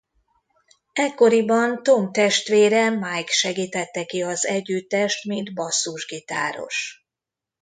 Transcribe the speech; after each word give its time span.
Ekkoriban 0.93 1.83
Tom 1.83 2.11
testvére 2.11 2.89
Mike 2.89 3.31
segítette 3.31 4.05
ki 4.05 4.21
az 4.21 4.45
együttest 4.45 5.25
mint 5.25 5.53
basszusgitáros. 5.53 7.05